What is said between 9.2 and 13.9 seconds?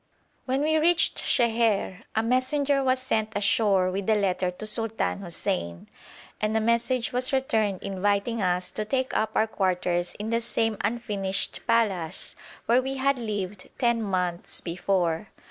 our quarters in the same unfinished palace where we had lived